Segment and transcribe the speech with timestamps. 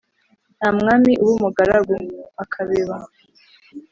[0.57, 1.95] Nta mwami uba umugaragu
[2.43, 2.95] (akabeba).